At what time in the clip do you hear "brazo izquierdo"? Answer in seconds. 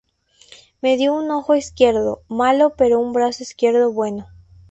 3.13-3.93